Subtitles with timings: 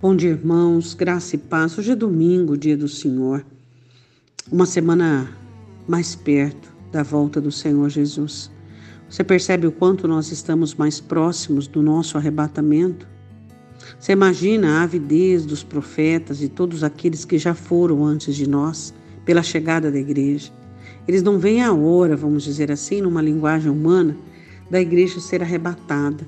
[0.00, 1.76] Bom dia, irmãos, graça e paz.
[1.76, 3.44] Hoje é domingo, dia do Senhor,
[4.48, 5.28] uma semana
[5.88, 8.48] mais perto da volta do Senhor Jesus.
[9.10, 13.08] Você percebe o quanto nós estamos mais próximos do nosso arrebatamento?
[13.98, 18.94] Você imagina a avidez dos profetas e todos aqueles que já foram antes de nós
[19.24, 20.52] pela chegada da igreja.
[21.08, 24.16] Eles não veem a hora, vamos dizer assim, numa linguagem humana,
[24.70, 26.24] da igreja ser arrebatada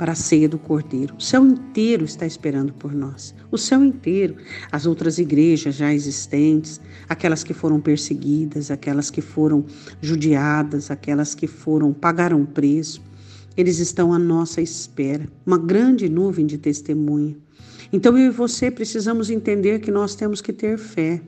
[0.00, 1.14] para a ceia do Cordeiro.
[1.18, 3.34] O céu inteiro está esperando por nós.
[3.50, 4.34] O céu inteiro,
[4.72, 9.62] as outras igrejas já existentes, aquelas que foram perseguidas, aquelas que foram
[10.00, 13.02] judiadas, aquelas que foram pagaram preço,
[13.54, 15.28] eles estão à nossa espera.
[15.44, 17.36] Uma grande nuvem de testemunha.
[17.92, 21.20] Então eu e você precisamos entender que nós temos que ter fé.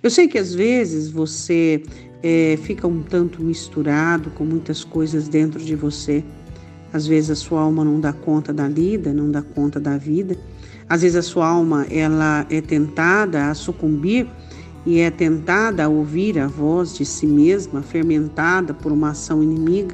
[0.00, 1.82] Eu sei que às vezes você
[2.22, 6.22] é, fica um tanto misturado com muitas coisas dentro de você.
[6.94, 10.38] Às vezes a sua alma não dá conta da lida, não dá conta da vida.
[10.88, 14.28] Às vezes a sua alma ela é tentada a sucumbir
[14.86, 19.92] e é tentada a ouvir a voz de si mesma, fermentada por uma ação inimiga.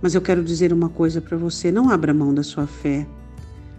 [0.00, 3.04] Mas eu quero dizer uma coisa para você: não abra mão da sua fé.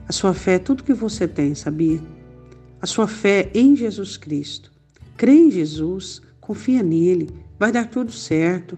[0.05, 2.01] A sua fé é tudo que você tem, sabia?
[2.81, 4.69] A sua fé em Jesus Cristo.
[5.15, 8.77] Crê em Jesus, confia nele, vai dar tudo certo.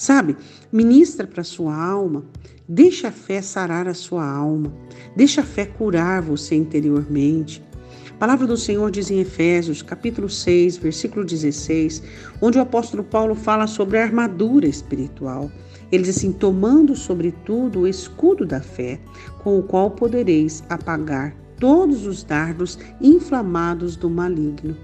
[0.00, 0.34] Sabe,
[0.72, 2.24] ministra para sua alma,
[2.66, 4.72] deixa a fé sarar a sua alma,
[5.14, 7.62] deixa a fé curar você interiormente.
[8.08, 12.02] A palavra do Senhor diz em Efésios, capítulo 6, versículo 16,
[12.40, 15.52] onde o apóstolo Paulo fala sobre a armadura espiritual.
[15.92, 18.98] Ele diz assim: tomando sobretudo o escudo da fé,
[19.42, 24.74] com o qual podereis apagar todos os dardos inflamados do maligno.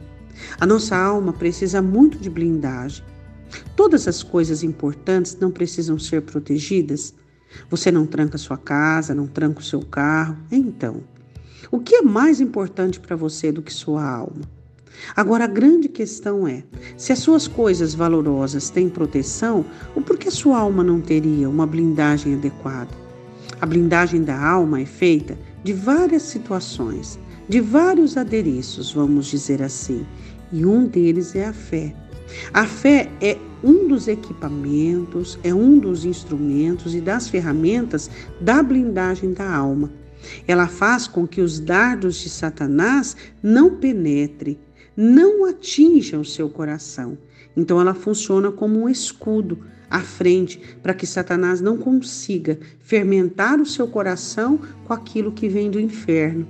[0.60, 3.02] A nossa alma precisa muito de blindagem.
[3.74, 7.14] Todas as coisas importantes não precisam ser protegidas.
[7.70, 10.36] Você não tranca sua casa, não tranca o seu carro.
[10.50, 11.02] Então,
[11.70, 14.42] o que é mais importante para você do que sua alma?
[15.14, 16.64] Agora, a grande questão é:
[16.96, 19.64] se as suas coisas valorosas têm proteção,
[19.94, 22.90] o porquê sua alma não teria uma blindagem adequada?
[23.60, 30.06] A blindagem da alma é feita de várias situações, de vários adereços, vamos dizer assim,
[30.52, 31.94] e um deles é a fé.
[32.52, 38.10] A fé é um dos equipamentos, é um dos instrumentos e das ferramentas
[38.40, 39.92] da blindagem da alma.
[40.46, 44.58] Ela faz com que os dardos de Satanás não penetrem,
[44.96, 47.16] não atinjam o seu coração.
[47.56, 49.58] Então ela funciona como um escudo
[49.88, 55.70] à frente para que Satanás não consiga fermentar o seu coração com aquilo que vem
[55.70, 56.46] do inferno.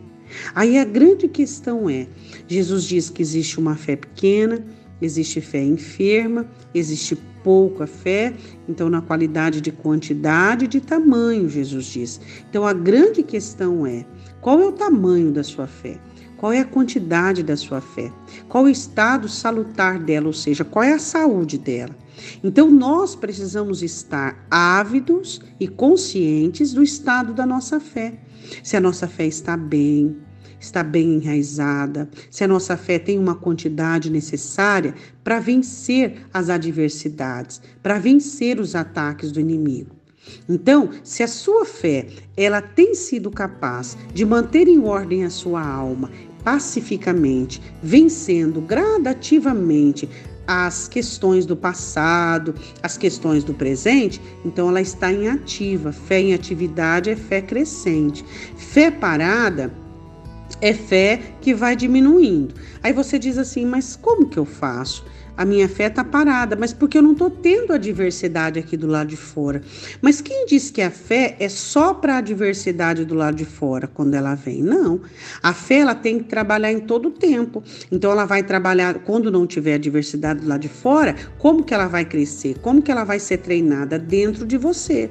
[0.54, 2.08] Aí a grande questão é:
[2.48, 4.64] Jesus diz que existe uma fé pequena,
[5.00, 8.34] existe fé enferma, existe pouca fé,
[8.68, 12.20] então na qualidade de quantidade e de tamanho, Jesus diz.
[12.48, 14.04] Então a grande questão é:
[14.40, 15.98] qual é o tamanho da sua fé?
[16.36, 18.12] Qual é a quantidade da sua fé?
[18.48, 21.96] Qual o estado salutar dela, ou seja, qual é a saúde dela?
[22.42, 28.18] Então nós precisamos estar ávidos e conscientes do estado da nossa fé.
[28.62, 30.16] Se a nossa fé está bem,
[30.58, 37.60] está bem enraizada, se a nossa fé tem uma quantidade necessária para vencer as adversidades,
[37.82, 39.94] para vencer os ataques do inimigo.
[40.48, 42.06] Então, se a sua fé
[42.36, 46.10] ela tem sido capaz de manter em ordem a sua alma
[46.42, 50.08] pacificamente, vencendo gradativamente
[50.46, 55.90] as questões do passado, as questões do presente, então ela está em ativa.
[55.90, 58.24] Fé em atividade é fé crescente.
[58.56, 59.72] Fé parada
[60.60, 62.54] é fé que vai diminuindo.
[62.82, 65.04] Aí você diz assim, mas como que eu faço?
[65.36, 69.08] a minha fé está parada, mas porque eu não estou tendo adversidade aqui do lado
[69.08, 69.60] de fora.
[70.00, 73.86] Mas quem diz que a fé é só para a adversidade do lado de fora
[73.86, 74.62] quando ela vem?
[74.62, 75.00] Não.
[75.42, 77.62] A fé ela tem que trabalhar em todo o tempo.
[77.92, 81.86] Então ela vai trabalhar quando não tiver adversidade do lado de fora, como que ela
[81.86, 82.58] vai crescer?
[82.60, 85.10] Como que ela vai ser treinada dentro de você?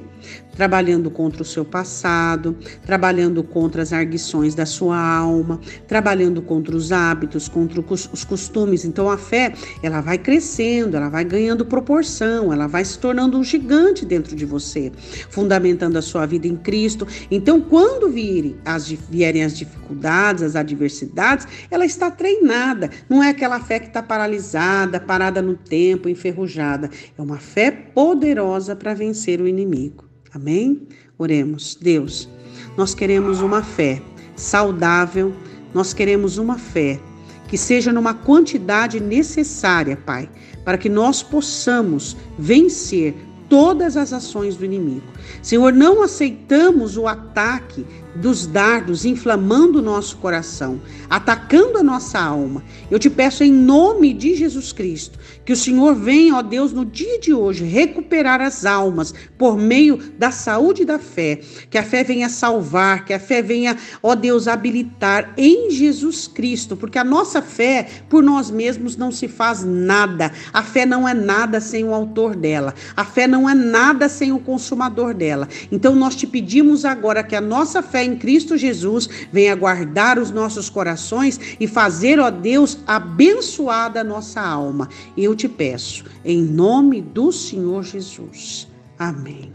[0.56, 6.90] Trabalhando contra o seu passado, trabalhando contra as arguições da sua alma, trabalhando contra os
[6.90, 8.84] hábitos, contra os costumes.
[8.84, 9.52] Então a fé,
[9.82, 14.46] ela vai crescendo, ela vai ganhando proporção, ela vai se tornando um gigante dentro de
[14.46, 14.90] você,
[15.30, 17.06] fundamentando a sua vida em Cristo.
[17.30, 22.90] Então, quando virem as, vierem as dificuldades, as adversidades, ela está treinada.
[23.08, 26.90] Não é aquela fé que está paralisada, parada no tempo, enferrujada.
[27.16, 30.05] É uma fé poderosa para vencer o inimigo.
[30.32, 30.86] Amém?
[31.18, 31.76] Oremos.
[31.80, 32.28] Deus,
[32.76, 34.02] nós queremos uma fé
[34.34, 35.34] saudável,
[35.72, 37.00] nós queremos uma fé
[37.48, 40.28] que seja numa quantidade necessária, Pai,
[40.64, 43.14] para que nós possamos vencer
[43.48, 45.06] todas as ações do inimigo.
[45.42, 47.86] Senhor, não aceitamos o ataque
[48.20, 52.62] dos dardos inflamando o nosso coração, atacando a nossa alma.
[52.90, 56.84] Eu te peço em nome de Jesus Cristo que o Senhor venha, ó Deus, no
[56.84, 61.38] dia de hoje recuperar as almas por meio da saúde da fé.
[61.70, 66.76] Que a fé venha salvar, que a fé venha, ó Deus, habilitar em Jesus Cristo,
[66.76, 70.32] porque a nossa fé por nós mesmos não se faz nada.
[70.52, 72.74] A fé não é nada sem o autor dela.
[72.96, 75.48] A fé não é nada sem o consumador dela.
[75.70, 80.30] Então nós te pedimos agora que a nossa fé em Cristo Jesus venha guardar os
[80.30, 84.88] nossos corações e fazer, ó Deus, abençoada a nossa alma.
[85.16, 88.68] Eu te peço, em nome do Senhor Jesus.
[88.98, 89.52] Amém.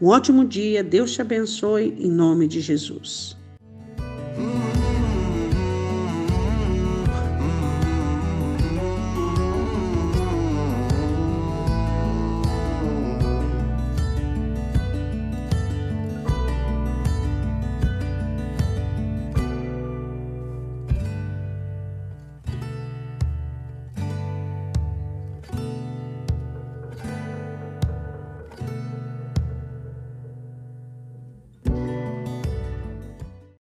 [0.00, 3.37] Um ótimo dia, Deus te abençoe, em nome de Jesus.